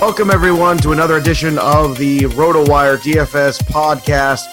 [0.00, 4.46] Welcome, everyone, to another edition of the RotoWire DFS podcast,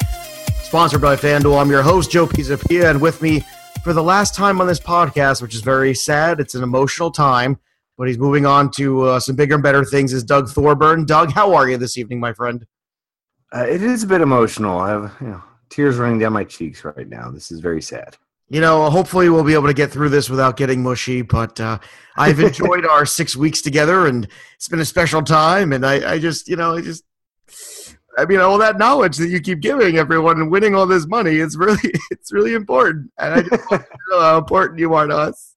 [0.61, 1.61] sponsored by FanDuel.
[1.61, 3.45] I'm your host, Joe Pisapia, and with me
[3.81, 6.41] for the last time on this podcast, which is very sad.
[6.41, 7.57] It's an emotional time,
[7.97, 11.05] but he's moving on to uh, some bigger and better things, is Doug Thorburn.
[11.05, 12.65] Doug, how are you this evening, my friend?
[13.55, 14.77] Uh, it is a bit emotional.
[14.79, 17.31] I have you know, tears running down my cheeks right now.
[17.31, 18.17] This is very sad
[18.49, 21.21] you know, hopefully we'll be able to get through this without getting mushy.
[21.21, 21.79] But uh,
[22.15, 25.73] I've enjoyed our six weeks together, and it's been a special time.
[25.73, 27.03] And I, I just, you know, I just,
[28.17, 31.37] I mean, all that knowledge that you keep giving everyone and winning all this money,
[31.37, 33.11] it's really, it's really important.
[33.17, 35.55] And I just want to know how important you are to us.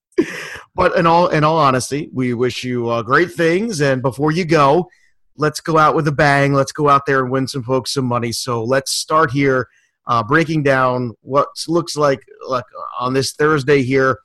[0.75, 3.81] But in all, in all honesty, we wish you uh, great things.
[3.81, 4.89] And before you go,
[5.37, 6.53] let's go out with a bang.
[6.53, 8.31] Let's go out there and win some folks some money.
[8.31, 9.67] So let's start here
[10.07, 12.65] uh, breaking down what looks like like
[12.99, 14.19] on this Thursday here.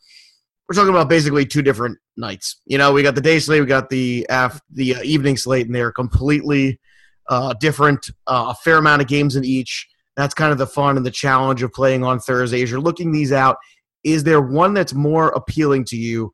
[0.69, 2.61] We're talking about basically two different nights.
[2.67, 5.67] You know, we got the day slate, we got the af- the uh, evening slate,
[5.67, 6.81] and they're completely
[7.29, 8.11] uh, different.
[8.27, 9.89] Uh, a fair amount of games in each.
[10.17, 12.71] That's kind of the fun and the challenge of playing on Thursdays.
[12.71, 13.59] You're looking these out,
[14.03, 16.33] is there one that's more appealing to you?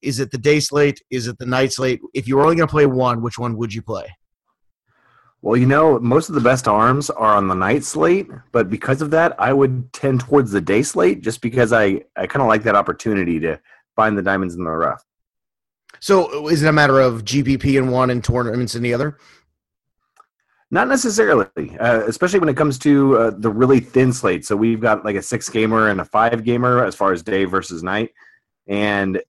[0.00, 1.02] Is it the day slate?
[1.10, 2.00] Is it the night slate?
[2.14, 4.06] If you were only going to play one, which one would you play?
[5.42, 9.02] Well, you know, most of the best arms are on the night slate, but because
[9.02, 12.46] of that, I would tend towards the day slate just because I, I kind of
[12.46, 13.60] like that opportunity to
[13.96, 15.04] find the diamonds in the rough.
[15.98, 19.18] So is it a matter of GPP in one and tournaments in the other?
[20.70, 24.46] Not necessarily, uh, especially when it comes to uh, the really thin slate.
[24.46, 27.46] So we've got like a six gamer and a five gamer as far as day
[27.46, 28.10] versus night.
[28.68, 29.20] And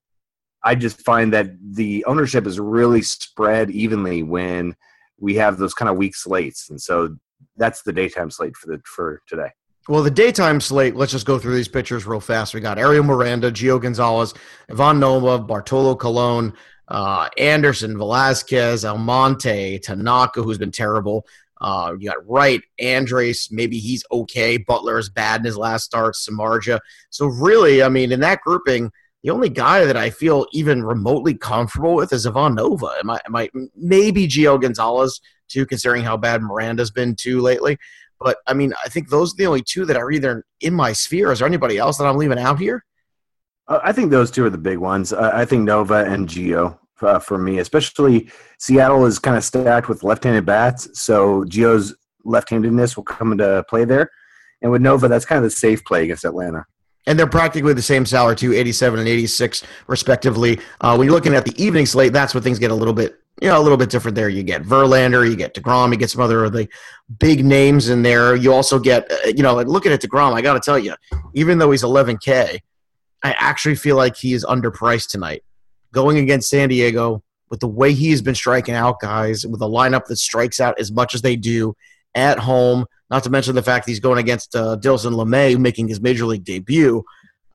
[0.63, 4.75] I just find that the ownership is really spread evenly when–
[5.19, 7.16] we have those kind of weak slates, and so
[7.57, 9.50] that's the daytime slate for the for today.
[9.90, 12.53] Well, the daytime slate, let's just go through these pitchers real fast.
[12.53, 14.34] We got Ariel Miranda, Gio Gonzalez,
[14.69, 16.53] Ivan Nova, Bartolo Colon,
[16.88, 21.25] uh, Anderson, Velasquez, Almonte, Tanaka, who's been terrible.
[21.59, 24.57] Uh, you got Wright, Andres, maybe he's okay.
[24.57, 26.80] Butler is bad in his last start, Samardzija.
[27.09, 28.91] So, really, I mean, in that grouping,
[29.24, 32.88] the only guy that I feel even remotely comfortable with is Ivan Nova.
[33.00, 37.78] Am I, am I maybe Gio Gonzalez too, considering how bad Miranda's been too lately.
[38.20, 40.92] But I mean, I think those are the only two that are either in my
[40.94, 41.32] sphere.
[41.32, 42.84] Is there anybody else that I'm leaving out here?
[43.68, 45.14] Uh, I think those two are the big ones.
[45.14, 48.30] I think Nova and Gio uh, for me, especially
[48.60, 51.96] Seattle is kind of stacked with left-handed bats, so Gio's
[52.26, 54.10] left-handedness will come into play there.
[54.62, 56.66] And with Nova, that's kind of the safe play against Atlanta
[57.06, 60.60] and they're practically the same salary too 87 and 86 respectively.
[60.82, 63.20] Uh, when you're looking at the evening slate that's where things get a little bit
[63.42, 64.30] you know a little bit different there.
[64.30, 66.68] You get verlander you get DeGrom you get some other of the
[67.20, 68.36] big names in there.
[68.36, 70.96] You also get uh, you know looking at DeGrom i gotta tell you
[71.34, 72.60] even though he's 11k
[73.24, 75.44] i actually feel like he is underpriced tonight.
[75.92, 80.06] Going against san diego with the way he's been striking out guys with a lineup
[80.06, 81.76] that strikes out as much as they do
[82.16, 86.01] at home not to mention the fact he's going against uh, Dinelson Lamet, making his
[86.01, 87.04] major league debut.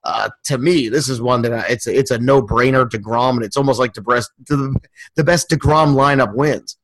[0.05, 2.89] uh, to me, this is one that I, it's it's a no brainer.
[2.89, 4.75] Degrom, and it's almost like the best the,
[5.17, 6.77] the best Degrom lineup wins.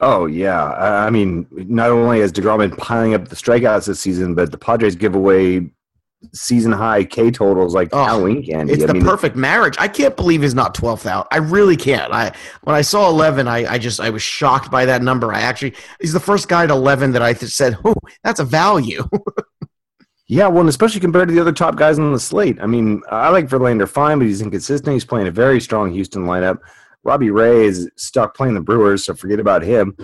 [0.00, 0.62] Oh yeah,
[1.06, 4.58] I mean, not only has Degrom been piling up the strikeouts this season, but the
[4.58, 5.70] Padres give away
[6.32, 8.72] season high K totals like oh, Halloween candy.
[8.72, 9.76] It's I the mean, perfect marriage.
[9.78, 11.28] I can't believe he's not twelfth out.
[11.30, 12.12] I really can't.
[12.12, 15.32] I when I saw eleven, I, I just I was shocked by that number.
[15.32, 19.08] I actually he's the first guy at eleven that I said, "Oh, that's a value."
[20.28, 22.58] yeah, well, and especially compared to the other top guys on the slate.
[22.60, 24.92] I mean, I like Verlander fine, but he's inconsistent.
[24.92, 26.58] He's playing a very strong Houston lineup.
[27.04, 29.96] Robbie Ray is stuck playing the Brewers, so forget about him.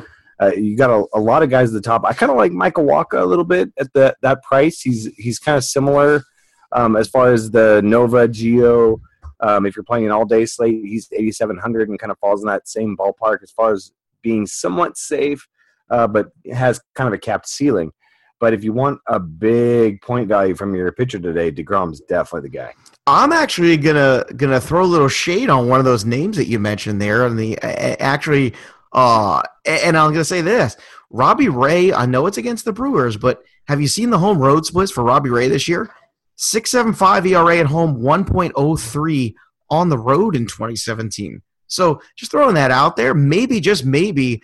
[0.43, 2.05] Uh, you got a, a, lot of guys at the top.
[2.05, 4.81] I kind of like Michael Wacha a little bit at the, that price.
[4.81, 6.25] He's he's kind of similar
[6.73, 9.01] um, as far as the Nova Gio.
[9.41, 12.49] Um, if you're playing an all day slate, he's 8,700 and kind of falls in
[12.49, 13.93] that same ballpark as far as
[14.23, 15.47] being somewhat safe,
[15.91, 17.93] uh, but has kind of a capped ceiling.
[18.41, 22.57] But if you want a big point value from your pitcher today, Degrom's definitely the
[22.57, 22.73] guy.
[23.07, 26.59] I'm actually gonna gonna throw a little shade on one of those names that you
[26.59, 27.57] mentioned there, and the
[28.03, 28.55] actually
[28.93, 30.77] uh, and I'm going to say this
[31.11, 34.67] Robbie Ray, I know it's against the Brewers, but have you seen the home road
[34.67, 35.91] splits for Robbie Ray this year?
[36.39, 39.35] 6.75 ERA at home, 1.03
[39.71, 41.41] on the road in 2017.
[41.67, 44.43] So just throwing that out there, maybe, just maybe,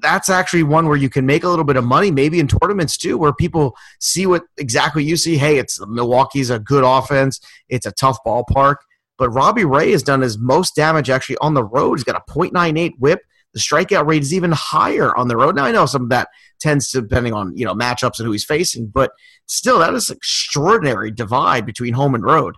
[0.00, 2.96] that's actually one where you can make a little bit of money, maybe in tournaments
[2.96, 5.36] too, where people see what exactly you see.
[5.36, 8.76] Hey, it's Milwaukee's a good offense, it's a tough ballpark.
[9.18, 11.98] But Robbie Ray has done his most damage actually on the road.
[11.98, 13.20] He's got a .98 whip,
[13.54, 15.56] the strikeout rate is even higher on the road.
[15.56, 16.28] Now I know some of that
[16.60, 19.12] tends to depending on you know matchups and who he's facing, but
[19.46, 22.56] still that is an extraordinary divide between home and road.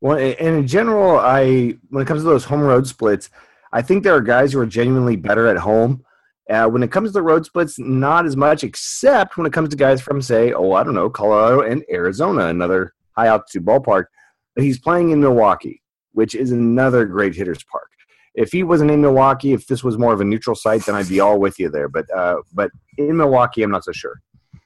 [0.00, 3.30] Well, and in general, I when it comes to those home road splits,
[3.72, 6.04] I think there are guys who are genuinely better at home.
[6.48, 9.68] Uh, when it comes to the road splits, not as much, except when it comes
[9.68, 14.04] to guys from, say, oh, I don't know, Colorado and Arizona, another high altitude ballpark.
[14.54, 15.82] He's playing in Milwaukee,
[16.12, 17.90] which is another great hitter's park
[18.36, 21.08] if he wasn't in Milwaukee, if this was more of a neutral site, then I'd
[21.08, 21.88] be all with you there.
[21.88, 24.20] But uh, but in Milwaukee, I'm not so sure.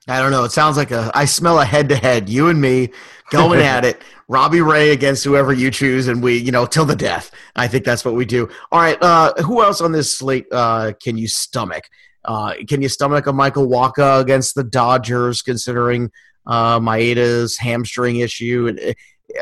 [0.09, 0.45] I don't know.
[0.45, 1.11] It sounds like a.
[1.15, 2.29] I smell a head to head.
[2.29, 2.91] You and me
[3.31, 4.03] going at it.
[4.29, 7.31] Robbie Ray against whoever you choose, and we, you know, till the death.
[7.55, 8.49] I think that's what we do.
[8.73, 9.01] All right.
[9.01, 11.85] Uh, who else on this slate uh, can you stomach?
[12.25, 16.11] Uh, can you stomach a Michael Wacha against the Dodgers, considering
[16.47, 18.77] uh, Maeda's hamstring issue?
[18.77, 18.93] Uh,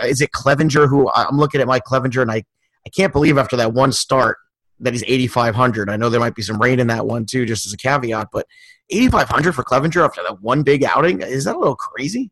[0.06, 2.44] is it Clevinger who I'm looking at Mike Clevinger, and I
[2.88, 4.38] I can't believe after that one start
[4.80, 5.90] that he's 8,500.
[5.90, 8.28] I know there might be some rain in that one too, just as a caveat,
[8.32, 8.46] but
[8.88, 12.30] 8,500 for Clevinger after that one big outing is that a little crazy?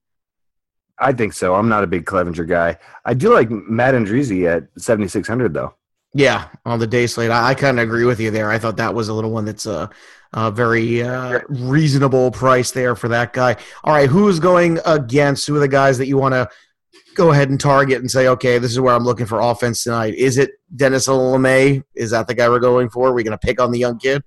[0.98, 1.54] I think so.
[1.54, 2.78] I'm not a big Clevinger guy.
[3.04, 5.74] I do like Matt Andriese at 7,600 though.
[6.14, 8.50] Yeah, on the day slate, I, I kind of agree with you there.
[8.50, 9.90] I thought that was a little one that's a,
[10.32, 13.56] a very uh, reasonable price there for that guy.
[13.84, 15.46] All right, who's going against?
[15.46, 16.48] Who are the guys that you want to
[17.16, 20.14] go ahead and target and say, okay, this is where I'm looking for offense tonight.
[20.14, 21.82] Is it Dennis Lamet?
[21.94, 23.08] Is that the guy we're going for?
[23.08, 24.22] Are we going to pick on the young kid?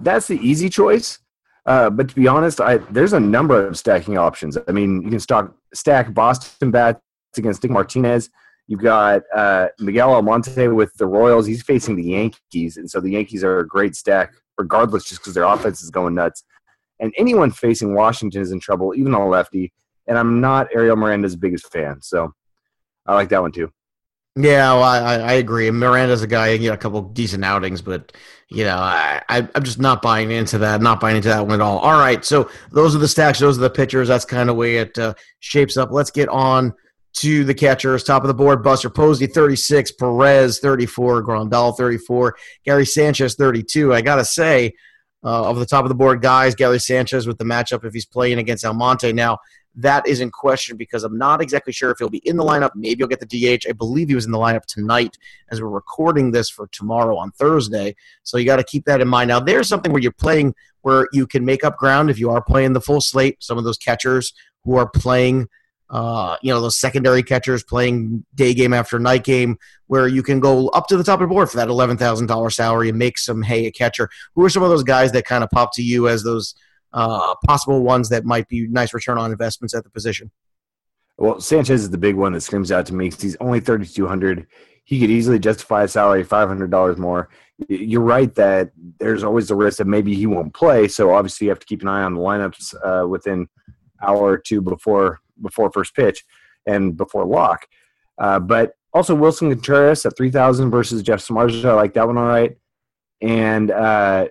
[0.00, 1.18] That's the easy choice.
[1.66, 4.56] Uh, but to be honest, I, there's a number of stacking options.
[4.66, 7.00] I mean, you can stock, stack Boston bats
[7.36, 8.30] against Nick Martinez.
[8.66, 11.46] You've got uh, Miguel Almonte with the Royals.
[11.46, 15.34] He's facing the Yankees, and so the Yankees are a great stack, regardless, just because
[15.34, 16.44] their offense is going nuts.
[17.00, 19.72] And anyone facing Washington is in trouble, even a lefty
[20.10, 22.34] and I'm not Ariel Miranda's biggest fan, so
[23.06, 23.72] I like that one too.
[24.36, 25.70] Yeah, well, I, I agree.
[25.70, 28.12] Miranda's a guy, you know, a couple decent outings, but
[28.48, 30.82] you know, I, I am just not buying into that.
[30.82, 31.78] Not buying into that one at all.
[31.78, 33.38] All right, so those are the stacks.
[33.38, 34.08] Those are the pitchers.
[34.08, 35.92] That's kind of way it uh, shapes up.
[35.92, 36.74] Let's get on
[37.14, 38.02] to the catchers.
[38.02, 43.94] Top of the board: Buster Posey, 36, Perez, 34, Grandal, 34, Gary Sanchez, 32.
[43.94, 44.72] I gotta say,
[45.24, 48.06] uh, of the top of the board guys, Gary Sanchez with the matchup if he's
[48.06, 49.38] playing against Almonte now
[49.76, 52.72] that is in question because I'm not exactly sure if he'll be in the lineup.
[52.74, 53.26] Maybe he'll get the
[53.58, 53.66] DH.
[53.68, 55.16] I believe he was in the lineup tonight
[55.50, 57.94] as we're recording this for tomorrow on Thursday.
[58.22, 59.28] So you got to keep that in mind.
[59.28, 62.42] Now, there's something where you're playing where you can make up ground if you are
[62.42, 63.36] playing the full slate.
[63.40, 64.32] Some of those catchers
[64.64, 65.46] who are playing,
[65.88, 70.40] uh, you know, those secondary catchers playing day game after night game, where you can
[70.40, 73.42] go up to the top of the board for that $11,000 salary and make some
[73.42, 74.08] hay a catcher.
[74.34, 76.56] Who are some of those guys that kind of pop to you as those–
[76.92, 80.30] uh, possible ones that might be nice return on investments at the position.
[81.18, 83.10] Well, Sanchez is the big one that screams out to me.
[83.10, 84.46] He's only thirty two hundred.
[84.84, 87.28] He could easily justify a salary five hundred dollars more.
[87.68, 90.88] You're right that there's always the risk that maybe he won't play.
[90.88, 93.48] So obviously you have to keep an eye on the lineups uh, within
[94.02, 96.24] hour or two before before first pitch
[96.66, 97.66] and before lock.
[98.18, 101.66] Uh, but also Willson Contreras at three thousand versus Jeff Samardzija.
[101.66, 102.56] I like that one all right.
[103.20, 104.28] And uh,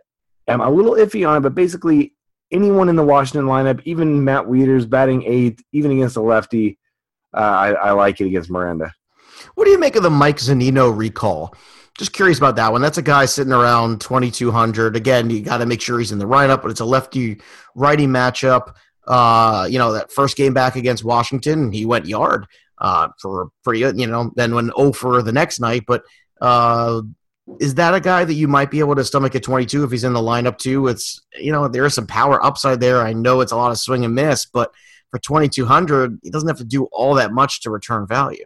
[0.47, 2.15] I'm a little iffy on it, but basically
[2.51, 6.77] anyone in the Washington lineup, even Matt Wieters batting eighth, even against a lefty,
[7.33, 8.93] uh, I, I like it against Miranda.
[9.55, 11.53] What do you make of the Mike Zunino recall?
[11.97, 12.81] Just curious about that one.
[12.81, 14.95] That's a guy sitting around 2,200.
[14.95, 17.41] Again, you got to make sure he's in the lineup, but it's a lefty
[17.75, 18.73] righty matchup.
[19.05, 22.45] Uh, you know, that first game back against Washington, he went yard
[22.77, 25.83] uh, for, for, you know, then went 0 for the next night.
[25.87, 26.03] But
[26.39, 27.01] uh,
[27.59, 30.03] is that a guy that you might be able to stomach at 22 if he's
[30.03, 30.87] in the lineup too?
[30.87, 33.01] It's, you know, there is some power upside there.
[33.01, 34.71] I know it's a lot of swing and miss, but
[35.09, 38.45] for 2,200, he doesn't have to do all that much to return value.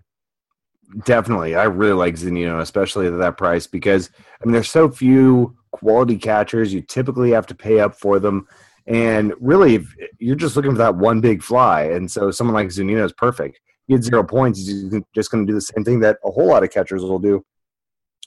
[1.06, 1.56] Definitely.
[1.56, 4.10] I really like Zunino, especially at that price, because
[4.42, 6.74] I mean, there's so few quality catchers.
[6.74, 8.48] You typically have to pay up for them.
[8.86, 9.86] And really,
[10.20, 11.84] you're just looking for that one big fly.
[11.84, 13.60] And so someone like Zunino is perfect.
[13.88, 14.60] He had zero points.
[14.60, 17.20] He's just going to do the same thing that a whole lot of catchers will
[17.20, 17.44] do.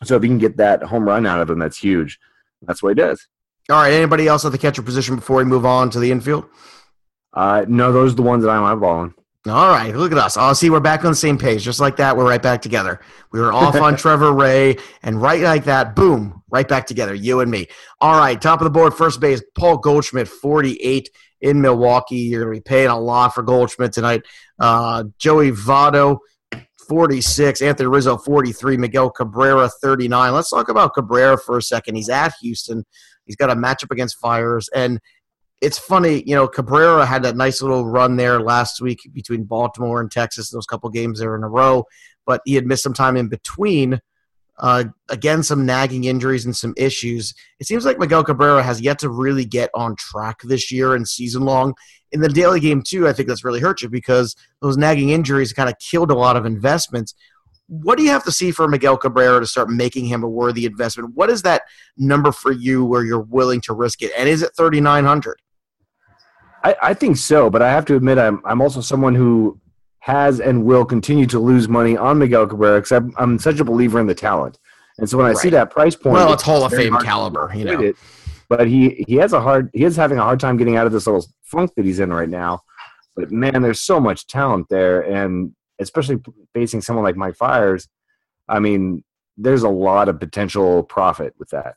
[0.04, 2.18] So if you can get that home run out of him, that's huge.
[2.62, 3.26] That's what he does.
[3.70, 3.92] All right.
[3.92, 6.46] Anybody else at the catcher position before we move on to the infield?
[7.32, 9.14] Uh, no, those are the ones that I'm eyeballing.
[9.48, 10.36] All right, look at us.
[10.36, 11.62] Oh, see, we're back on the same page.
[11.62, 13.00] Just like that, we're right back together.
[13.30, 17.38] We were off on Trevor Ray, and right like that, boom, right back together, you
[17.38, 17.68] and me.
[18.00, 21.10] All right, top of the board, first base, Paul Goldschmidt, 48
[21.42, 22.16] in Milwaukee.
[22.16, 24.22] You're going to be paying a lot for Goldschmidt tonight.
[24.58, 26.18] Uh, Joey Votto,
[26.88, 27.62] 46.
[27.62, 28.76] Anthony Rizzo, 43.
[28.76, 30.32] Miguel Cabrera, 39.
[30.32, 31.94] Let's talk about Cabrera for a second.
[31.94, 32.84] He's at Houston.
[33.24, 35.00] He's got a matchup against Fiers and–
[35.62, 40.00] it's funny, you know, Cabrera had that nice little run there last week between Baltimore
[40.00, 41.84] and Texas, those couple games there in a row,
[42.26, 44.00] but he had missed some time in between.
[44.58, 47.34] Uh, again, some nagging injuries and some issues.
[47.60, 51.06] It seems like Miguel Cabrera has yet to really get on track this year and
[51.06, 51.74] season long.
[52.12, 55.52] In the daily game, too, I think that's really hurt you because those nagging injuries
[55.52, 57.14] kind of killed a lot of investments.
[57.68, 60.66] What do you have to see for Miguel Cabrera to start making him a worthy
[60.66, 61.14] investment?
[61.14, 61.62] What is that
[61.96, 64.12] number for you where you're willing to risk it?
[64.16, 65.42] And is it 3,900?
[66.62, 69.60] I, I think so, but I have to admit I'm I'm also someone who
[70.00, 73.64] has and will continue to lose money on Miguel Cabrera because I'm, I'm such a
[73.64, 74.58] believer in the talent.
[74.98, 75.38] And so when I right.
[75.38, 77.80] see that price point, well, it's, Hall of Fame caliber, you know.
[77.80, 77.96] It,
[78.48, 80.92] but he he has a hard he is having a hard time getting out of
[80.92, 82.60] this little funk that he's in right now.
[83.14, 86.18] But man, there's so much talent there, and especially
[86.54, 87.88] facing someone like Mike Fiers,
[88.48, 89.04] I mean,
[89.36, 91.76] there's a lot of potential profit with that.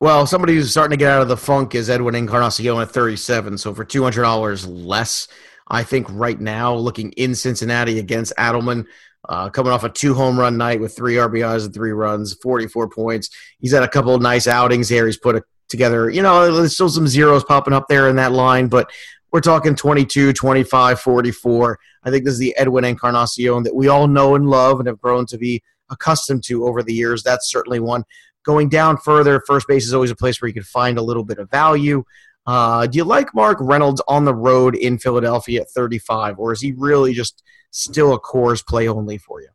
[0.00, 3.58] Well, somebody who's starting to get out of the funk is Edwin Encarnacion at 37.
[3.58, 5.26] So for $200 less,
[5.66, 8.86] I think right now, looking in Cincinnati against Adleman,
[9.28, 12.88] uh, coming off a two home run night with three RBIs and three runs, 44
[12.90, 13.30] points.
[13.58, 15.04] He's had a couple of nice outings here.
[15.06, 18.32] He's put a, together, you know, there's still some zeros popping up there in that
[18.32, 18.90] line, but
[19.30, 21.78] we're talking 22, 25, 44.
[22.02, 25.00] I think this is the Edwin Encarnacion that we all know and love and have
[25.00, 27.22] grown to be accustomed to over the years.
[27.22, 28.04] That's certainly one.
[28.44, 31.24] Going down further, first base is always a place where you can find a little
[31.24, 32.04] bit of value.
[32.46, 36.62] Uh, do you like Mark Reynolds on the road in Philadelphia at 35, or is
[36.62, 39.48] he really just still a Coors play only for you?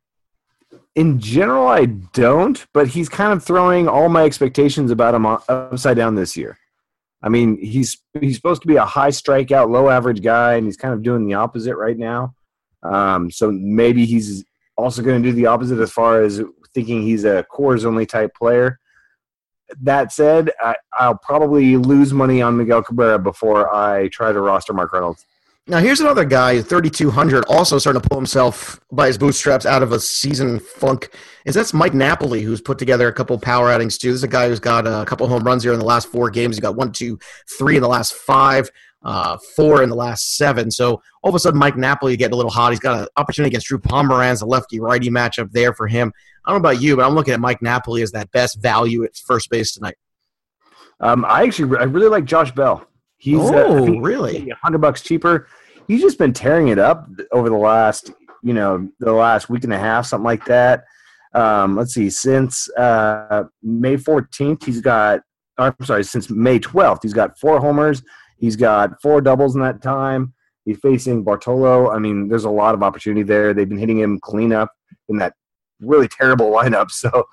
[0.96, 5.98] In general, I don't, but he's kind of throwing all my expectations about him upside
[5.98, 6.58] down this year.
[7.24, 10.78] I mean, he's he's supposed to be a high strikeout, low average guy, and he's
[10.78, 12.36] kind of doing the opposite right now.
[12.84, 14.44] Um, so maybe he's
[14.76, 16.42] also going to do the opposite as far as
[16.74, 18.80] thinking he's a Coors only type player
[19.82, 20.76] that said, I,
[21.08, 25.26] will probably lose money on Miguel Cabrera before I try to roster Mark Reynolds.
[25.66, 29.94] Now, here's another guy, 3,200, also starting to pull himself by his bootstraps out of
[29.94, 31.16] a season funk.
[31.46, 34.10] Is that's Mike Napoli, who's put together a couple power outings too.
[34.10, 36.30] This is a guy who's got a couple home runs here in the last four
[36.30, 36.58] games.
[36.58, 37.18] He got one, two,
[37.58, 38.70] three in the last five,
[39.04, 40.70] uh, four in the last seven.
[40.70, 42.72] So all of a sudden, Mike Napoli getting a little hot.
[42.72, 46.12] He's got an opportunity against Drew Pomeranz, a lefty righty matchup there for him.
[46.44, 49.06] I don't know about you, but I'm looking at Mike Napoli as that best value
[49.06, 49.96] at first base tonight.
[51.00, 52.86] Um, I actually I really like Josh Bell.
[53.24, 55.48] He's uh, oh, uh, really hundred bucks cheaper.
[55.88, 58.12] He's just been tearing it up over the last
[58.42, 60.84] you know the last week and a half, something like that.
[61.34, 65.22] Um, let's see, since uh, May 14th, he's got.
[65.58, 68.04] I'm sorry, since May 12th, he's got four homers.
[68.40, 70.34] He's got four doubles in that time.
[70.66, 71.92] He's facing Bartolo.
[71.92, 73.54] I mean, there's a lot of opportunity there.
[73.54, 74.70] They've been hitting him clean up
[75.08, 75.34] in that
[75.80, 76.92] really terrible lineup.
[76.92, 77.24] So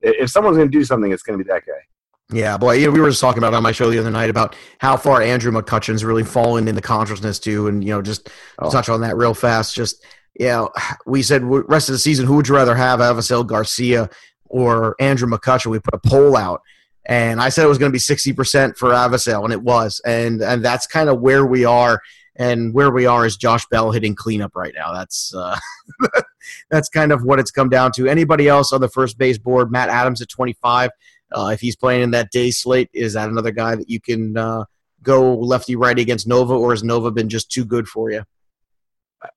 [0.00, 1.82] if someone's going to do something, it's going to be that guy.
[2.32, 4.30] Yeah, boy, you know, we were just talking about on my show the other night
[4.30, 8.70] about how far Andrew McCutchen's really fallen into consciousness too, and you know, just oh.
[8.70, 9.74] touch on that real fast.
[9.74, 10.04] Just
[10.38, 10.70] you know,
[11.06, 14.08] we said rest of the season, who would you rather have, Avisail Garcia
[14.46, 15.70] or Andrew McCutchen?
[15.70, 16.62] We put a poll out,
[17.06, 20.00] and I said it was going to be sixty percent for Avisail, and it was,
[20.06, 22.00] and and that's kind of where we are
[22.36, 24.94] and where we are is Josh Bell hitting cleanup right now.
[24.94, 25.58] That's uh,
[26.70, 28.08] that's kind of what it's come down to.
[28.08, 29.70] Anybody else on the first base board?
[29.70, 30.90] Matt Adams at 25.
[31.32, 34.36] Uh, if he's playing in that day slate, is that another guy that you can
[34.36, 34.64] uh,
[35.02, 38.24] go lefty righty against Nova, or has Nova been just too good for you?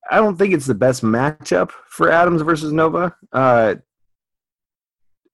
[0.09, 3.15] I don't think it's the best matchup for Adams versus Nova.
[3.31, 3.75] Uh,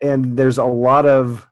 [0.01, 1.45] and there's a lot of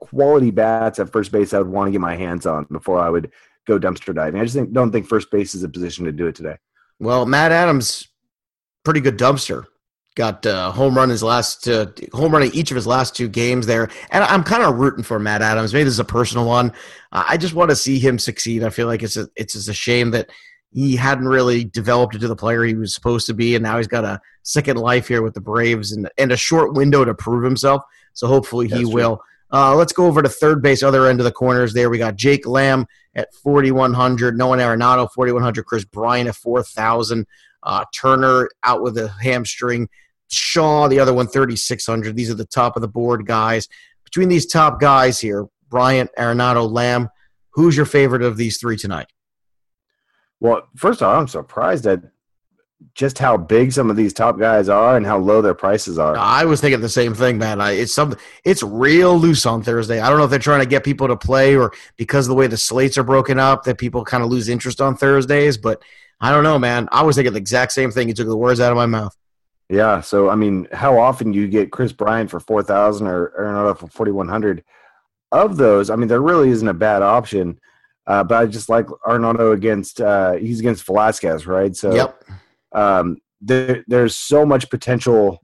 [0.00, 3.10] quality bats at first base I would want to get my hands on before I
[3.10, 3.30] would
[3.66, 4.40] go dumpster diving.
[4.40, 6.56] I just think, don't think first base is a position to do it today.
[6.98, 8.08] Well, Matt Adams,
[8.84, 9.66] pretty good dumpster.
[10.20, 13.26] Got uh, home run his last uh, home run in each of his last two
[13.26, 15.72] games there, and I'm kind of rooting for Matt Adams.
[15.72, 16.74] Maybe this is a personal one.
[17.10, 18.62] Uh, I just want to see him succeed.
[18.62, 20.28] I feel like it's a, it's just a shame that
[20.72, 23.86] he hadn't really developed into the player he was supposed to be, and now he's
[23.86, 27.42] got a second life here with the Braves and and a short window to prove
[27.42, 27.82] himself.
[28.12, 29.22] So hopefully he That's will.
[29.50, 31.72] Uh, let's go over to third base, other end of the corners.
[31.72, 37.26] There we got Jake Lamb at 4,100, Nolan Arenado 4,100, Kris Bryant at 4,000,
[37.62, 39.88] uh, Turner out with a hamstring,
[40.30, 42.16] Shaw the other one 3,600.
[42.16, 43.68] These are the top of the board guys.
[44.04, 47.08] Between these top guys here, Bryant, Arenado, Lamb,
[47.50, 49.06] who's your favorite of these three tonight?
[50.40, 52.02] Well, first of all, I'm surprised at
[52.94, 56.16] just how big some of these top guys are and how low their prices are.
[56.16, 57.60] I was thinking the same thing, man.
[57.60, 58.18] I, it's something.
[58.44, 60.00] It's real loose on Thursday.
[60.00, 62.34] I don't know if they're trying to get people to play or because of the
[62.34, 65.58] way the slates are broken up that people kind of lose interest on Thursdays.
[65.58, 65.82] But
[66.20, 66.88] I don't know, man.
[66.90, 68.08] I was thinking the exact same thing.
[68.08, 69.16] You took the words out of my mouth.
[69.70, 70.02] Yeah.
[70.02, 73.86] So I mean, how often you get Kris Bryant for four thousand or Arenado for
[73.86, 74.62] forty one hundred?
[75.32, 77.60] Of those, I mean, there really isn't a bad option.
[78.04, 81.76] Uh, but I just like Arenado against uh, he's against Velasquez, right?
[81.76, 82.24] So yep.
[82.72, 85.40] um, there, there's so much potential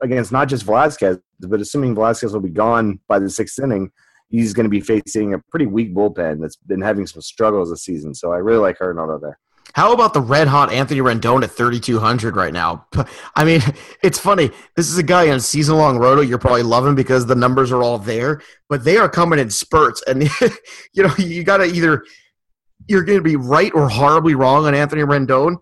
[0.00, 3.90] against not just Velasquez, but assuming Velasquez will be gone by the sixth inning,
[4.28, 7.82] he's going to be facing a pretty weak bullpen that's been having some struggles this
[7.82, 8.14] season.
[8.14, 9.40] So I really like Arenado there.
[9.76, 12.86] How about the red hot Anthony Rendon at 3,200 right now?
[13.34, 13.60] I mean,
[14.02, 14.50] it's funny.
[14.74, 16.22] This is a guy on season long roto.
[16.22, 18.40] You're probably loving because the numbers are all there,
[18.70, 20.02] but they are coming in spurts.
[20.06, 20.22] And,
[20.94, 22.06] you know, you got to either,
[22.88, 25.58] you're going to be right or horribly wrong on Anthony Rendon.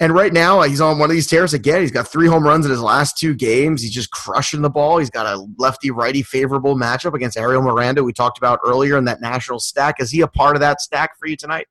[0.00, 1.82] And right now, uh, he's on one of these tears again.
[1.82, 3.82] He's got three home runs in his last two games.
[3.82, 4.96] He's just crushing the ball.
[4.96, 9.04] He's got a lefty righty favorable matchup against Ariel Miranda, we talked about earlier in
[9.04, 9.96] that national stack.
[10.00, 11.66] Is he a part of that stack for you tonight?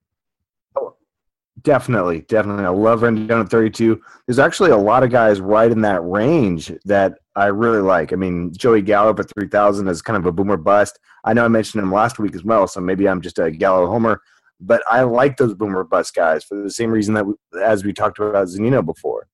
[1.67, 2.63] Definitely, definitely.
[2.63, 4.01] I love Rendon at 32.
[4.25, 8.13] There's actually a lot of guys right in that range that I really like.
[8.13, 10.97] I mean, Joey Gallo at 3,000 is kind of a boomer bust.
[11.25, 13.86] I know I mentioned him last week as well, so maybe I'm just a Gallo
[13.86, 14.21] homer.
[14.62, 17.91] But I like those boomer bust guys for the same reason that we, as we
[17.91, 19.27] talked about Zunino before.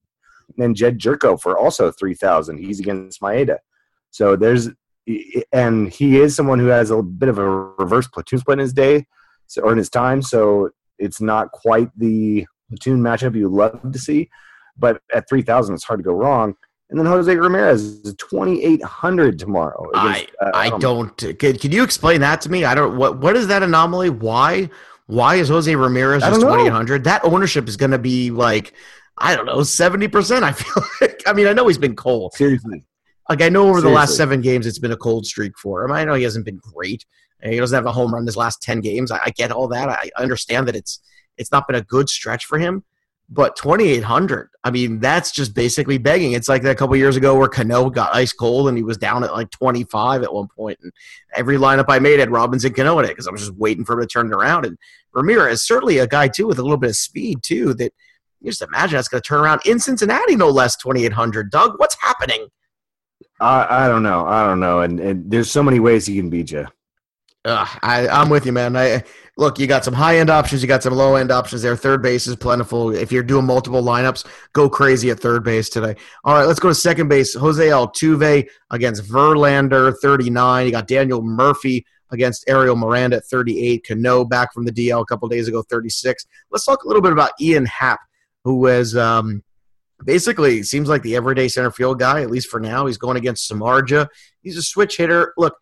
[0.58, 2.58] And Jedd Gyorko for also 3,000.
[2.58, 3.58] He's against Maeda.
[4.10, 4.72] So there's
[5.52, 8.74] and he is someone who has a bit of a reverse platoon split in his
[8.74, 9.06] day
[9.62, 10.24] or in his time.
[10.24, 10.72] So
[11.04, 14.30] it's not quite the platoon matchup you'd love to see,
[14.78, 16.56] but at 3,000, it's hard to go wrong.
[16.90, 19.90] And then Jose Ramirez is 2,800 tomorrow.
[19.94, 21.18] Against, I, uh, I don't.
[21.40, 22.66] Can, can you explain that to me?
[22.66, 22.98] I don't.
[22.98, 24.12] What What is that anomaly?
[24.12, 24.70] Why?
[25.08, 27.06] Why is Jose Ramirez just 2,800?
[27.06, 28.74] That ownership is going to be like,
[29.18, 30.44] I don't know, 70%.
[30.44, 31.24] I feel like.
[31.26, 32.34] I mean, I know he's been cold.
[32.34, 32.86] Seriously.
[33.28, 33.90] Like, I know over Seriously.
[33.90, 35.92] the last seven games, it's been a cold streak for him.
[35.92, 37.06] I know he hasn't been great.
[37.44, 39.12] He doesn't have a home run this last ten games.
[39.12, 39.90] I, I get all that.
[39.90, 41.00] I understand that it's
[41.38, 42.84] it's not been a good stretch for him.
[43.30, 46.34] But 2,800, I mean, that's just basically begging.
[46.34, 48.98] It's like that a couple years ago where Cano got ice cold and he was
[48.98, 50.78] down at like 25 at one point.
[50.84, 50.92] And
[51.34, 53.94] every lineup I made had Robinson Cano in it because I was just waiting for
[53.94, 54.66] him to turn it around.
[54.66, 54.78] And
[55.14, 57.94] Ramirez certainly a guy, too, with a little bit of speed, too, that
[58.42, 61.50] you just imagine that's going to turn around in Cincinnati, no less, 2,800.
[61.50, 62.50] Doug, what's happening?
[63.40, 64.28] I, I don't know.
[64.28, 64.82] I don't know.
[64.82, 66.68] And, and there's so many ways he can beat you.
[67.46, 68.78] Uh, I, I'm with you, man.
[68.78, 69.04] I
[69.38, 71.76] look, you got some high end options, you got some low end options there.
[71.76, 72.92] Third base is plentiful.
[72.92, 75.96] If you're doing multiple lineups, go crazy at third base today.
[76.24, 77.34] All right, let's go to second base.
[77.34, 80.66] Jose Altuve against Verlander, 39.
[80.66, 83.86] You got Daniel Murphy against Ariel Miranda at 38.
[83.86, 86.26] Cano back from the DL a couple days ago, 36.
[86.50, 88.00] Let's talk a little bit about Ian Happ,
[88.46, 89.44] who was um,
[90.06, 92.86] basically seems like the everyday center field guy, at least for now.
[92.86, 94.08] He's going against Samardzija.
[94.42, 95.34] He's a switch hitter.
[95.38, 95.58] Look,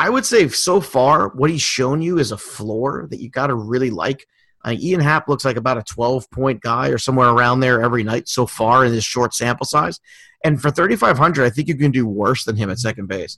[0.00, 3.48] I would say so far, what he's shown you is a floor that you got
[3.48, 4.26] to really like.
[4.64, 8.02] Uh, Ian Happ looks like about a 12 point guy or somewhere around there every
[8.02, 10.00] night so far in this short sample size.
[10.42, 13.36] And for 3,500, I think you can do worse than him at second base.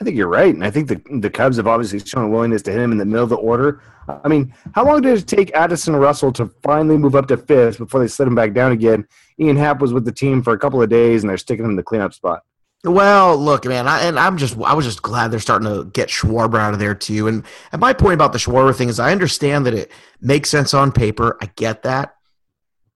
[0.00, 2.62] I think you're right, and I think the the Cubs have obviously shown a willingness
[2.62, 3.80] to hit him in the middle of the order.
[4.08, 7.78] I mean, how long did it take Addison Russell to finally move up to fifth
[7.78, 9.06] before they slid him back down again?
[9.40, 11.72] Ian Happ was with the team for a couple of days, and they're sticking him
[11.72, 12.42] in the cleanup spot.
[12.84, 16.10] Well, look, man, I, and I'm just I was just glad they're starting to get
[16.10, 17.28] Schwarber out of there too.
[17.28, 20.74] And, and my point about the Schwarber thing is I understand that it makes sense
[20.74, 21.38] on paper.
[21.40, 22.14] I get that.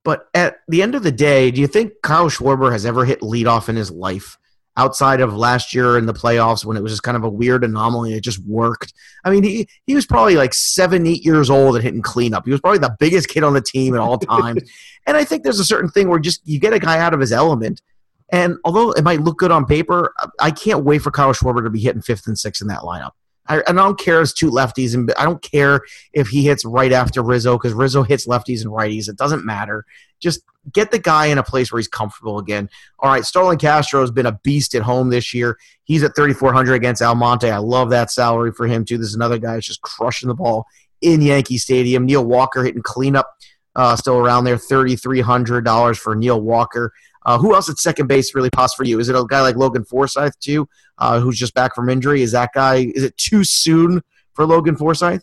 [0.05, 3.21] But at the end of the day, do you think Kyle Schwarber has ever hit
[3.21, 4.39] leadoff in his life
[4.79, 7.65] outside of last year in the playoffs when it was just kind of a weird
[7.65, 8.15] anomaly.
[8.15, 8.95] It just worked.
[9.25, 12.45] I mean, he, he was probably like seven, eight years old and hitting cleanup.
[12.45, 14.63] He was probably the biggest kid on the team at all times.
[15.07, 17.21] and I think there's a certain thing where just you get a guy out of
[17.21, 17.83] his element.
[18.31, 21.71] And although it might look good on paper, I can't wait for Kyle Schwarber to
[21.71, 23.13] be hitting fifth and sixth in that lineup.
[23.49, 25.81] I, I don't care as two lefties, and I don't care
[26.13, 29.09] if he hits right after Rizzo because Rizzo hits lefties and righties.
[29.09, 29.85] It doesn't matter.
[30.21, 32.69] Just get the guy in a place where he's comfortable again.
[32.99, 35.59] All right, Starlin Castro has been a beast at home this year.
[35.85, 37.51] He's at 3,400 against Almonte.
[37.51, 38.99] I love that salary for him too.
[38.99, 40.67] This is another guy that's just crushing the ball
[41.01, 42.05] in Yankee Stadium.
[42.05, 43.31] Neil Walker hitting cleanup,
[43.77, 46.93] uh, still around there, $3,300 for Neil Walker.
[47.29, 48.99] Uh, who else at second base really pops for you?
[48.99, 52.23] Is it a guy like Logan Forsythe too, uh, who's just back from injury?
[52.23, 52.91] Is that guy?
[52.95, 54.01] Is it too soon
[54.33, 55.21] for Logan Forsythe?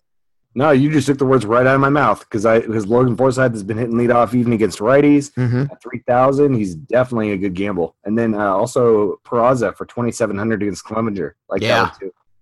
[0.53, 3.17] No, you just took the words right out of my mouth because I because Logan
[3.17, 5.63] Forsythe has been hitting leadoff even against righties mm-hmm.
[5.63, 6.53] at three thousand.
[6.53, 7.95] He's definitely a good gamble.
[8.03, 11.31] And then uh, also Peraza for twenty seven hundred against Clevinger.
[11.49, 11.89] Like yeah,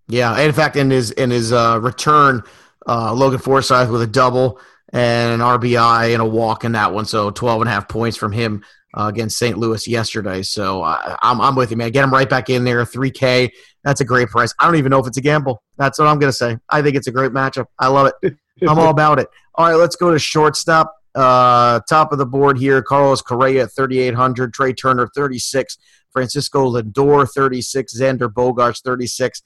[0.10, 0.42] yeah.
[0.42, 2.44] in fact, in his in his uh, return,
[2.86, 4.60] uh, Logan Forsythe with a double
[4.92, 7.06] and an RBI and a walk in that one.
[7.06, 8.64] So 12 and a half points from him
[8.94, 9.58] uh, against St.
[9.58, 10.42] Louis yesterday.
[10.44, 11.92] So uh, I'm, I'm with you, man.
[11.92, 12.84] Get him right back in there.
[12.84, 13.52] 3K.
[13.84, 14.54] That's a great price.
[14.60, 15.64] I don't even know if it's a gamble.
[15.78, 16.58] That's what I'm going to say.
[16.70, 17.66] I think it's a great matchup.
[17.80, 18.36] I love it.
[18.68, 19.28] I'm all about it.
[19.56, 20.96] All right, let's go to shortstop.
[21.16, 25.78] Uh, top of the board here Carlos Correa 3,800, Trey Turner 36,
[26.12, 29.44] Francisco Lindor 36, Xander Bogaerts 36.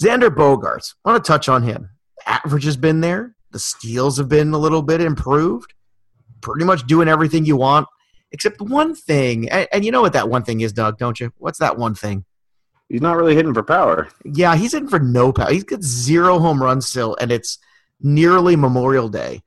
[0.00, 1.90] Xander Bogaerts, I want to touch on him.
[2.24, 3.34] Average has been there.
[3.50, 5.74] The steals have been a little bit improved.
[6.40, 7.86] Pretty much doing everything you want
[8.32, 9.48] except one thing.
[9.48, 11.32] And, and, you know what that one thing is, Doug, don't you?
[11.38, 12.24] What's that one thing?
[12.88, 14.08] He's not really hitting for power.
[14.24, 15.52] Yeah, he's hitting for no power.
[15.52, 17.58] He's got zero home runs still, and it's
[18.00, 19.42] nearly Memorial Day.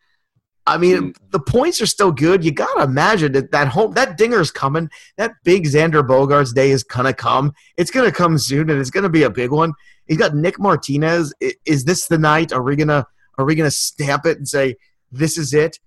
[0.66, 1.16] I mean, mm.
[1.32, 2.44] the points are still good.
[2.44, 4.90] You gotta imagine that that home that dinger's coming.
[5.18, 7.54] That big Xander Bogaerts day is gonna come.
[7.76, 9.74] It's gonna come soon, and it's gonna be a big one.
[10.08, 11.34] He's got Nick Martinez.
[11.66, 12.54] Is this the night?
[12.54, 13.06] Are we gonna
[13.38, 14.76] are we gonna stamp it and say
[15.12, 15.80] this is it?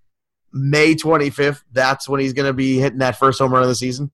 [0.56, 3.74] May 25th, that's when he's going to be hitting that first home run of the
[3.74, 4.10] season?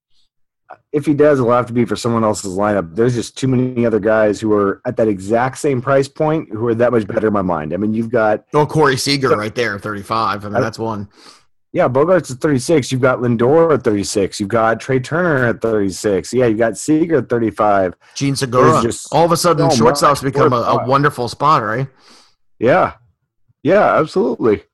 [0.90, 2.94] If he does, it'll have to be for someone else's lineup.
[2.94, 6.66] There's just too many other guys who are at that exact same price point who
[6.66, 7.74] are that much better in my mind.
[7.74, 10.44] I mean, you've got oh Corey Seager so, right there, 35.
[10.44, 11.08] I mean, I, that's one.
[11.72, 12.92] Yeah, Bogaerts at 36.
[12.92, 14.40] You've got Lindor at 36.
[14.40, 16.34] You've got Trey Turner at 36.
[16.34, 17.94] Yeah, you've got Seager at 35.
[18.14, 18.82] Jean Segura.
[18.82, 21.88] Just, All of a sudden, oh, shortstops become a, a wonderful spot, right?
[22.58, 22.94] Yeah.
[23.62, 24.64] Yeah, absolutely.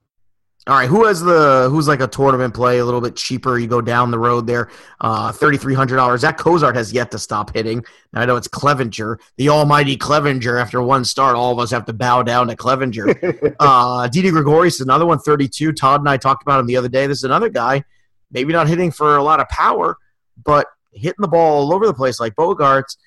[0.68, 3.58] All right, who has the who's like a tournament play a little bit cheaper?
[3.58, 4.68] You go down the road there,
[5.00, 6.20] uh, thirty three hundred dollars.
[6.20, 7.82] Zach Cozart has yet to stop hitting.
[8.12, 10.60] Now, I know it's Clevinger, the almighty Clevinger.
[10.60, 13.56] After one start, all of us have to bow down to Clevinger.
[13.60, 15.72] uh, Didi Gregorius, another one, thirty two.
[15.72, 17.06] Todd and I talked about him the other day.
[17.06, 17.82] This is another guy,
[18.30, 19.96] maybe not hitting for a lot of power,
[20.44, 22.98] but hitting the ball all over the place like Bogaerts.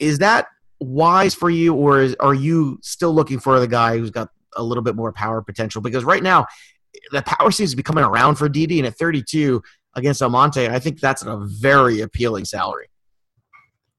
[0.00, 0.48] Is that
[0.80, 4.62] wise for you, or is, are you still looking for the guy who's got a
[4.64, 5.80] little bit more power potential?
[5.80, 6.46] Because right now
[7.12, 9.62] the power seems to be coming around for Didi, and at 32
[9.94, 12.88] against Almonte, I think that's a very appealing salary.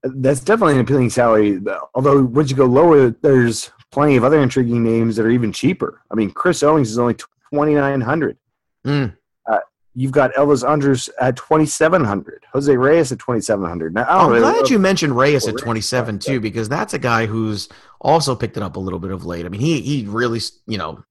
[0.04, 1.60] That's definitely an appealing salary.
[1.96, 6.02] Although, once you go lower, there's plenty of other intriguing names that are even cheaper.
[6.12, 8.38] I mean, Chris Owings is only 2900
[8.86, 9.16] mm.
[9.50, 9.58] uh,
[9.96, 12.46] You've got Elvis Andrus at 2,700.
[12.54, 13.96] Jose Reyes at 2,700.
[13.96, 17.68] Now, I'm really glad you mentioned Reyes at 27 too, because that's a guy who's
[18.00, 19.46] also picked it up a little bit of late.
[19.46, 21.04] I mean, he he really you know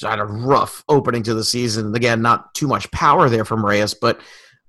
[0.00, 1.94] had a rough opening to the season.
[1.94, 4.20] Again, not too much power there from Reyes, but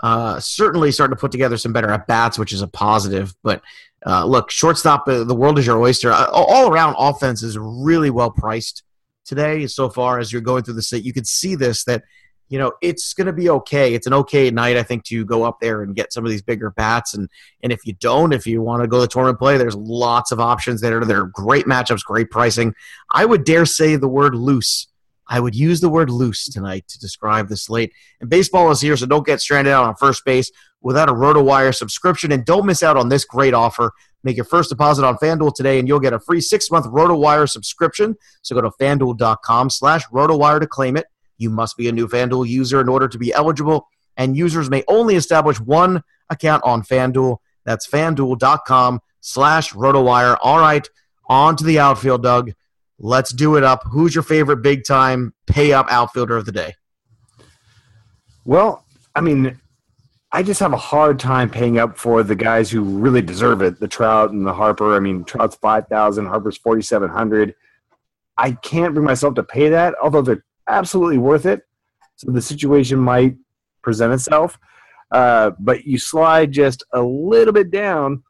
[0.01, 3.33] uh, certainly starting to put together some better at bats, which is a positive.
[3.43, 3.61] But
[4.05, 6.11] uh, look, shortstop, uh, the world is your oyster.
[6.11, 8.83] Uh, all around offense is really well priced
[9.25, 9.67] today.
[9.67, 12.03] So far as you're going through the set, you can see this that
[12.49, 13.93] you know it's going to be okay.
[13.93, 16.41] It's an okay night, I think, to go up there and get some of these
[16.41, 17.13] bigger bats.
[17.13, 17.29] And
[17.61, 20.39] and if you don't, if you want to go the tournament play, there's lots of
[20.39, 21.05] options there.
[21.05, 22.73] They're great matchups, great pricing.
[23.11, 24.87] I would dare say the word loose
[25.27, 27.93] I would use the word loose tonight to describe the slate.
[28.19, 31.75] And baseball is here, so don't get stranded out on first base without a RotoWire
[31.75, 32.31] subscription.
[32.31, 33.93] And don't miss out on this great offer.
[34.23, 38.15] Make your first deposit on FanDuel today, and you'll get a free six-month RotoWire subscription.
[38.41, 41.05] So go to FanDuel.com slash RotoWire to claim it.
[41.37, 44.83] You must be a new FanDuel user in order to be eligible, and users may
[44.87, 47.37] only establish one account on FanDuel.
[47.63, 50.37] That's FanDuel.com slash RotoWire.
[50.41, 50.87] All right,
[51.27, 52.51] on to the outfield, Doug.
[53.03, 53.83] Let's do it up.
[53.89, 56.75] Who's your favorite big time pay up outfielder of the day?
[58.45, 58.85] Well,
[59.15, 59.59] I mean,
[60.31, 63.79] I just have a hard time paying up for the guys who really deserve it.
[63.79, 64.95] The Trout and the Harper.
[64.95, 67.55] I mean, Trout's five thousand, Harper's forty seven hundred.
[68.37, 71.63] I can't bring myself to pay that, although they're absolutely worth it.
[72.17, 73.35] So the situation might
[73.81, 74.59] present itself.
[75.11, 78.23] Uh, but you slide just a little bit down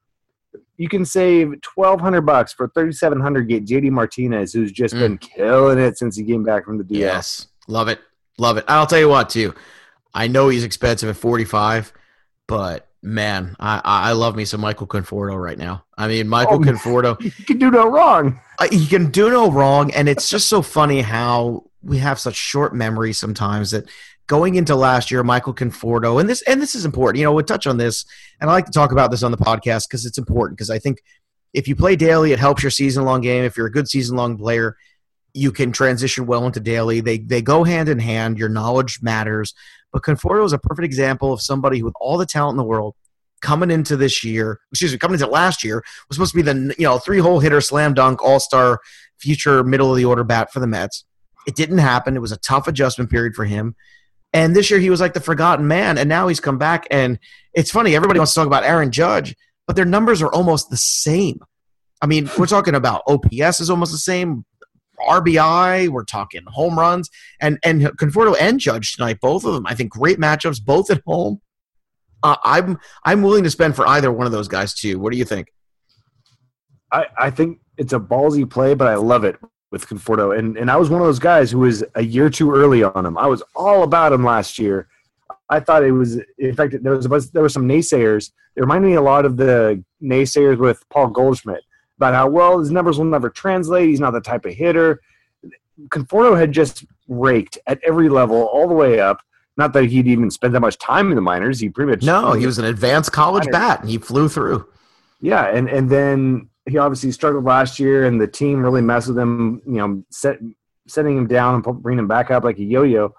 [0.81, 3.47] you can save twelve hundred bucks for thirty seven hundred.
[3.47, 4.99] Get JD Martinez, who's just mm.
[4.99, 6.97] been killing it since he came back from the DL.
[6.97, 7.99] Yes, love it,
[8.39, 8.65] love it.
[8.67, 9.53] I'll tell you what, too.
[10.11, 11.93] I know he's expensive at forty five,
[12.47, 15.85] but man, I, I love me some Michael Conforto right now.
[15.99, 17.21] I mean, Michael oh, Conforto.
[17.21, 18.39] He can do no wrong.
[18.57, 22.35] Uh, he can do no wrong, and it's just so funny how we have such
[22.35, 23.87] short memory sometimes that
[24.31, 27.19] going into last year, Michael Conforto, and this and this is important.
[27.19, 28.05] You know, we'll touch on this,
[28.39, 30.57] and I like to talk about this on the podcast because it's important.
[30.57, 31.03] Because I think
[31.53, 33.43] if you play daily, it helps your season long game.
[33.43, 34.77] If you're a good season long player,
[35.33, 37.01] you can transition well into daily.
[37.01, 38.39] They they go hand in hand.
[38.39, 39.53] Your knowledge matters.
[39.91, 42.95] But Conforto is a perfect example of somebody with all the talent in the world,
[43.41, 46.73] coming into this year, excuse me, coming into last year, was supposed to be the
[46.77, 48.79] you know three hole hitter, slam dunk, all star,
[49.17, 51.03] future middle of the order bat for the Mets.
[51.45, 52.15] It didn't happen.
[52.15, 53.75] It was a tough adjustment period for him.
[54.33, 56.87] And this year he was like the forgotten man, and now he's come back.
[56.89, 57.19] And
[57.53, 59.35] it's funny, everybody wants to talk about Aaron Judge,
[59.67, 61.39] but their numbers are almost the same.
[62.01, 64.45] I mean, we're talking about OPS is almost the same,
[64.99, 69.65] RBI, we're talking home runs, and and Conforto and Judge tonight, both of them.
[69.67, 71.41] I think great matchups, both at home.
[72.23, 74.99] Uh, I'm I'm willing to spend for either one of those guys too.
[74.99, 75.47] What do you think?
[76.91, 79.37] I, I think it's a ballsy play, but I love it
[79.71, 80.37] with Conforto.
[80.37, 83.05] And and I was one of those guys who was a year too early on
[83.05, 83.17] him.
[83.17, 84.87] I was all about him last year.
[85.49, 88.31] I thought it was in fact there was there were some naysayers.
[88.55, 91.63] It reminded me a lot of the naysayers with Paul Goldschmidt
[91.97, 93.89] about how well his numbers will never translate.
[93.89, 95.01] He's not the type of hitter.
[95.87, 99.21] Conforto had just raked at every level all the way up.
[99.57, 101.59] Not that he'd even spent that much time in the minors.
[101.59, 102.33] He pretty much no.
[102.33, 103.59] He was an advanced college minors.
[103.59, 104.67] bat, and he flew through.
[105.19, 109.17] Yeah, and and then he obviously struggled last year, and the team really messed with
[109.17, 109.61] him.
[109.65, 110.39] You know, set,
[110.87, 113.13] setting him down and bringing him back up like a yo-yo.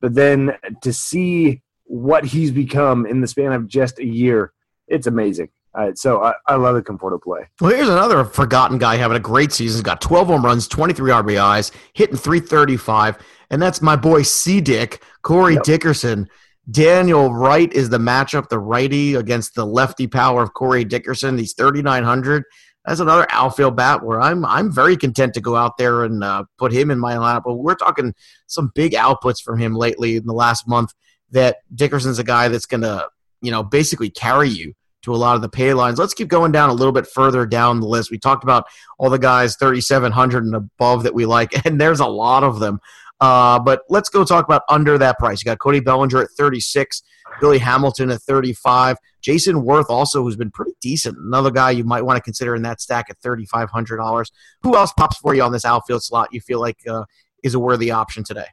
[0.00, 4.52] But then to see what he's become in the span of just a year,
[4.88, 5.48] it's amazing.
[5.74, 7.48] Uh, so I, I love the Conforto play.
[7.60, 9.78] Well, here's another forgotten guy having a great season.
[9.78, 13.18] He's got 12 home runs, 23 RBIs, hitting 335,
[13.50, 14.60] and that's my boy C.
[14.60, 15.62] Dick, Corey yep.
[15.62, 16.28] Dickerson.
[16.70, 21.36] Daniel Wright is the matchup, the righty against the lefty power of Corey Dickerson.
[21.36, 22.44] He's 3,900
[22.84, 26.44] that's another outfield bat where I'm I'm very content to go out there and uh,
[26.58, 27.42] put him in my lineup.
[27.44, 28.14] But we're talking
[28.46, 30.92] some big outputs from him lately in the last month.
[31.30, 33.08] That Dickerson's a guy that's going to
[33.40, 35.98] you know basically carry you to a lot of the pay lines.
[35.98, 38.10] Let's keep going down a little bit further down the list.
[38.10, 38.66] We talked about
[38.98, 42.80] all the guys 3,700 and above that we like, and there's a lot of them.
[43.22, 45.40] Uh, but let's go talk about under that price.
[45.40, 47.04] You got Cody Bellinger at 36,
[47.40, 51.16] Billy Hamilton at 35, Jayson Werth also, who's been pretty decent.
[51.16, 54.32] Another guy you might want to consider in that stack at $3,500.
[54.62, 57.04] Who else pops for you on this outfield slot you feel like uh,
[57.44, 58.46] is a worthy option today?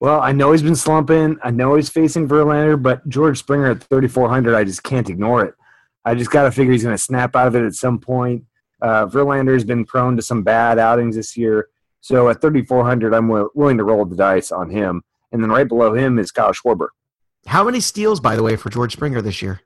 [0.00, 1.38] Well, I know he's been slumping.
[1.42, 5.54] I know he's facing Verlander, but George Springer at 3,400, I just can't ignore it.
[6.04, 8.44] I just got to figure he's going to snap out of it at some point.
[8.82, 11.68] Uh, Verlander's been prone to some bad outings this year.
[12.00, 15.02] So at 3,400, I'm w- willing to roll the dice on him.
[15.32, 16.88] And then right below him is Kyle Schwarber.
[17.46, 19.60] How many steals, by the way, for George Springer this year?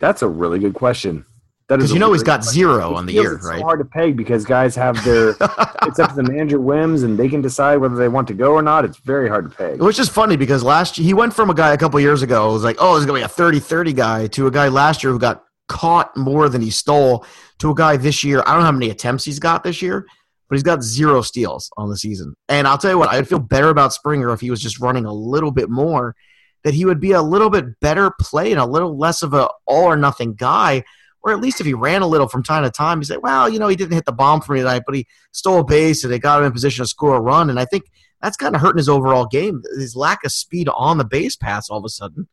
[0.00, 1.24] That's a really good question.
[1.68, 2.52] That is, you know, he's got question.
[2.52, 3.60] zero on the year, it's right?
[3.60, 5.30] So hard to peg because guys have their.
[5.86, 8.52] it's up to the manager whims, and they can decide whether they want to go
[8.52, 8.84] or not.
[8.84, 9.80] It's very hard to peg.
[9.80, 12.48] Which is funny because last year he went from a guy a couple years ago
[12.48, 15.02] who was like, "Oh, he's going to be a 30-30 guy," to a guy last
[15.02, 17.24] year who got caught more than he stole,
[17.60, 18.42] to a guy this year.
[18.44, 20.04] I don't know how many attempts he's got this year,
[20.52, 22.34] but he's got zero steals on the season.
[22.46, 25.06] And I'll tell you what, I'd feel better about Springer if he was just running
[25.06, 26.14] a little bit more.
[26.62, 29.48] That he would be a little bit better play and a little less of a
[29.64, 30.84] all or nothing guy.
[31.22, 33.48] Or at least if he ran a little from time to time, you say, well,
[33.48, 36.04] you know, he didn't hit the bomb for me tonight, but he stole a base
[36.04, 37.48] and they got him in position to score a run.
[37.48, 37.84] And I think
[38.20, 39.62] that's kind of hurting his overall game.
[39.78, 42.28] His lack of speed on the base pass all of a sudden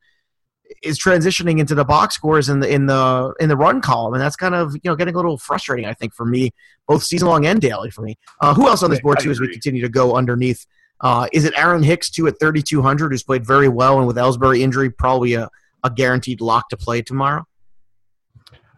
[0.84, 4.22] is transitioning into the box scores in the in the in the run column, and
[4.22, 5.86] that's kind of you know getting a little frustrating.
[5.86, 6.52] I think for me,
[6.88, 8.18] both season long and daily for me.
[8.42, 9.32] Uh, who else on this board too?
[9.32, 10.66] As we continue to go underneath,
[11.02, 14.08] uh, is it Aaron Hicks too at thirty two hundred, who's played very well, and
[14.08, 15.50] with Ellsbury injury, probably a,
[15.84, 17.46] a guaranteed lock to play tomorrow.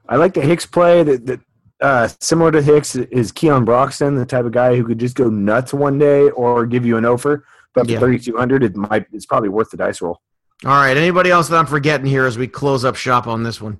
[0.07, 1.03] I like the Hicks play.
[1.03, 1.39] That, that
[1.81, 5.29] uh, similar to Hicks is Keon Broxton, the type of guy who could just go
[5.29, 7.45] nuts one day or give you an offer.
[7.73, 7.99] But yeah.
[7.99, 10.21] thirty two hundred, it might it's probably worth the dice roll.
[10.63, 10.95] All right.
[10.95, 13.79] Anybody else that I'm forgetting here as we close up shop on this one?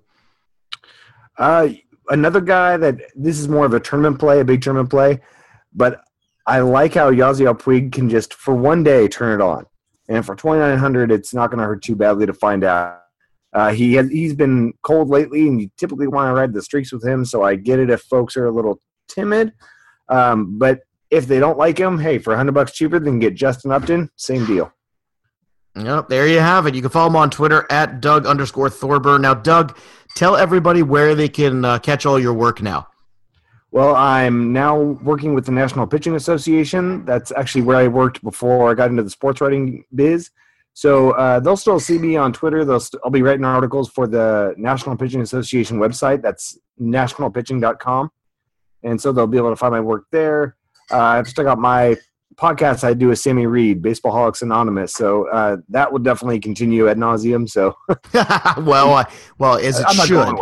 [1.37, 1.69] Uh,
[2.09, 5.19] another guy that this is more of a tournament play, a big tournament play,
[5.73, 6.01] but
[6.47, 9.65] I like how Yasiel Puig can just for one day turn it on,
[10.09, 12.99] and for 2,900, it's not going to hurt too badly to find out.
[13.53, 16.91] Uh, he has, he's been cold lately, and you typically want to ride the streaks
[16.91, 17.25] with him.
[17.25, 19.53] So I get it if folks are a little timid,
[20.09, 23.71] um, but if they don't like him, hey, for 100 bucks cheaper than get Justin
[23.71, 24.73] Upton, same deal.
[25.75, 26.75] Yep, there you have it.
[26.75, 29.21] You can follow him on Twitter at Doug underscore Thorburn.
[29.21, 29.77] Now, Doug,
[30.15, 32.87] tell everybody where they can uh, catch all your work now.
[33.71, 37.05] Well, I'm now working with the National Pitching Association.
[37.05, 40.29] That's actually where I worked before I got into the sports writing biz.
[40.73, 42.65] So uh, they'll still see me on Twitter.
[42.65, 46.21] They'll st- I'll be writing articles for the National Pitching Association website.
[46.21, 48.11] That's nationalpitching.com.
[48.83, 50.57] And so they'll be able to find my work there.
[50.91, 51.95] Uh, I've still got my
[52.41, 54.93] podcast I do with Sammy Reid, Baseball Holics Anonymous.
[54.93, 57.47] So uh, that will definitely continue ad nauseum.
[57.47, 57.77] So
[58.63, 59.05] well,
[59.37, 60.35] well, as it I'm should,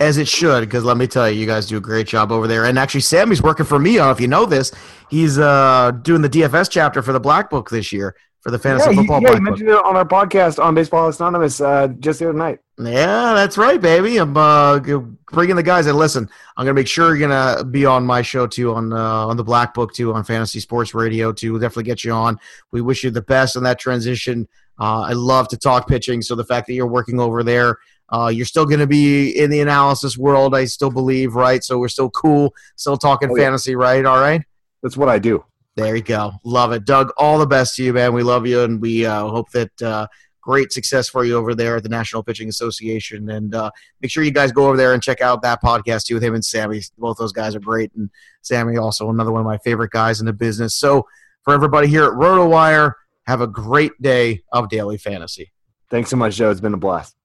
[0.00, 2.46] as it should, because let me tell you, you guys do a great job over
[2.48, 2.64] there.
[2.64, 3.92] And actually, Sammy's working for me.
[3.92, 4.72] I don't know if you know this.
[5.08, 8.90] He's uh, doing the DFS chapter for the Black Book this year for the fantasy
[8.90, 9.42] Yeah, football yeah, he Black Book.
[9.42, 12.60] mentioned it on our podcast on Baseball Anonymous uh, just the other night.
[12.78, 14.18] Yeah, that's right, baby.
[14.18, 14.78] I'm uh,
[15.32, 15.86] bringing the guys.
[15.86, 19.26] And listen, I'm gonna make sure you're gonna be on my show too, on uh,
[19.26, 21.52] on the Black Book too, on Fantasy Sports Radio too.
[21.52, 22.38] We'll definitely get you on.
[22.70, 24.46] We wish you the best on that transition.
[24.78, 27.78] Uh, I love to talk pitching, so the fact that you're working over there,
[28.10, 30.54] uh, you're still gonna be in the analysis world.
[30.54, 31.64] I still believe, right?
[31.64, 33.44] So we're still cool, still talking Oh, yeah.
[33.44, 34.04] fantasy, right?
[34.04, 34.42] All right.
[34.82, 35.42] That's what I do.
[35.76, 36.32] There you go.
[36.42, 36.86] Love it.
[36.86, 38.14] Doug, all the best to you, man.
[38.14, 40.06] We love you, and we uh, hope that uh,
[40.40, 43.28] great success for you over there at the National Pitching Association.
[43.28, 46.14] And uh, make sure you guys go over there and check out that podcast too
[46.14, 46.80] with him and Sammy.
[46.96, 47.92] Both those guys are great.
[47.94, 48.08] And
[48.40, 50.74] Sammy, also another one of my favorite guys in the business.
[50.74, 51.06] So,
[51.42, 52.92] for everybody here at RotoWire,
[53.26, 55.52] have a great day of daily fantasy.
[55.90, 56.50] Thanks so much, Joe.
[56.50, 57.15] It's been a blast.